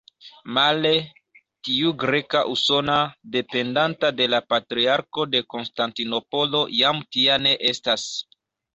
Male, 0.57 0.93
tiu 1.67 1.91
greka 2.05 2.41
usona, 2.55 2.97
dependanta 3.37 4.11
de 4.23 4.29
la 4.37 4.41
Patriarko 4.55 5.29
de 5.37 5.45
Konstantinopolo 5.57 6.67
jam 6.83 7.07
tia 7.17 7.43
ne 7.47 7.57
estas. 7.75 8.13